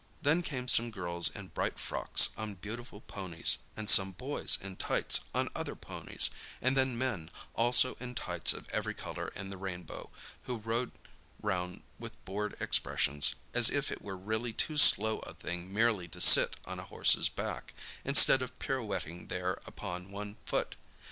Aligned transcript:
Then 0.23 0.41
came 0.41 0.67
some 0.67 0.89
girls 0.89 1.27
in 1.29 1.49
bright 1.49 1.77
frocks, 1.77 2.31
on 2.35 2.55
beautiful 2.55 3.01
ponies; 3.01 3.59
and 3.77 3.87
some 3.87 4.13
boys, 4.13 4.57
in 4.59 4.75
tights, 4.77 5.25
on 5.31 5.47
other 5.53 5.75
ponies; 5.75 6.31
and 6.59 6.75
then 6.75 6.97
men, 6.97 7.29
also 7.53 7.95
in 7.99 8.15
tights 8.15 8.51
of 8.51 8.67
every 8.69 8.95
colour 8.95 9.27
in 9.35 9.51
the 9.51 9.57
rainbow, 9.57 10.09
who 10.45 10.57
rode 10.57 10.91
round 11.39 11.83
with 11.99 12.17
bored 12.25 12.55
expressions, 12.59 13.35
as 13.53 13.69
if 13.69 13.91
it 13.91 14.01
were 14.01 14.17
really 14.17 14.53
too 14.53 14.75
slow 14.75 15.19
a 15.19 15.35
thing 15.35 15.71
merely 15.71 16.07
to 16.07 16.19
sit 16.19 16.55
on 16.65 16.79
a 16.79 16.85
horse's 16.85 17.29
back, 17.29 17.75
instead 18.03 18.41
of 18.41 18.57
pirouetting 18.57 19.27
there 19.27 19.61
upon 19.67 20.09
one 20.09 20.35
foot. 20.45 20.75